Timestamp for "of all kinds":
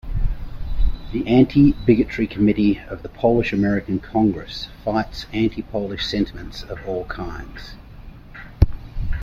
6.69-7.75